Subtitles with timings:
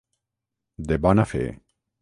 [0.93, 1.45] De bona fe.